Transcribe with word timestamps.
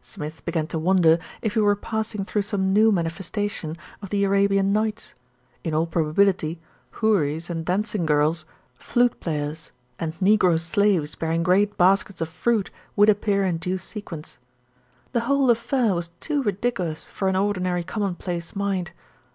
Smith 0.00 0.42
began 0.46 0.66
to 0.66 0.78
wonder 0.78 1.18
if 1.42 1.52
he 1.52 1.60
were 1.60 1.76
passing 1.76 2.24
through 2.24 2.40
some 2.40 2.72
new 2.72 2.90
manifestation 2.90 3.76
of 4.00 4.08
the 4.08 4.24
Arabian 4.24 4.72
Nights. 4.72 5.14
In 5.62 5.74
all 5.74 5.86
proba 5.86 6.12
A 6.12 6.14
QUESTION 6.14 6.18
OF 6.22 6.28
IDENTITY 6.28 6.54
33 6.54 6.56
bility 6.94 6.96
houris 6.96 7.50
and 7.50 7.64
dancing 7.66 8.06
girls, 8.06 8.44
flute 8.76 9.20
players 9.20 9.72
and 9.98 10.18
negro 10.20 10.58
slaves 10.58 11.14
bearing 11.16 11.42
great 11.42 11.76
baskets 11.76 12.22
of 12.22 12.30
fruit 12.30 12.70
would 12.96 13.10
appear 13.10 13.44
in 13.44 13.58
due 13.58 13.76
sequence. 13.76 14.38
The 15.12 15.20
whole 15.28 15.50
affair 15.50 15.94
was 15.94 16.08
too 16.18 16.42
ridiculous 16.42 17.06
for 17.06 17.28
an 17.28 17.36
ordinary 17.36 17.84
common 17.84 18.14
place 18.14 18.56
mind. 18.56 18.92